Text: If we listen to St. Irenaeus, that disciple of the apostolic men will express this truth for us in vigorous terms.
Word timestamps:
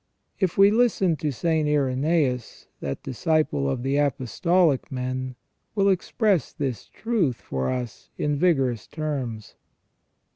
If 0.39 0.57
we 0.57 0.71
listen 0.71 1.15
to 1.17 1.29
St. 1.31 1.69
Irenaeus, 1.69 2.65
that 2.79 3.03
disciple 3.03 3.69
of 3.69 3.83
the 3.83 3.97
apostolic 3.97 4.91
men 4.91 5.35
will 5.75 5.89
express 5.89 6.51
this 6.51 6.87
truth 6.87 7.35
for 7.35 7.69
us 7.69 8.09
in 8.17 8.35
vigorous 8.35 8.87
terms. 8.87 9.53